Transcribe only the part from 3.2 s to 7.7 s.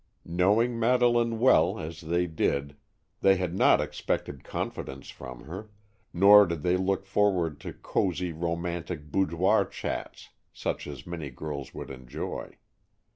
they had not expected confidence from her, nor did they look forward